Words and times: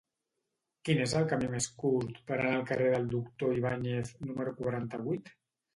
Quin 0.87 1.03
és 1.03 1.13
el 1.19 1.27
camí 1.33 1.49
més 1.57 1.67
curt 1.83 2.17
per 2.31 2.39
anar 2.39 2.55
al 2.61 2.67
carrer 2.73 2.91
del 2.97 3.09
Doctor 3.15 3.57
Ibáñez 3.63 4.15
número 4.31 4.61
quaranta-vuit? 4.65 5.37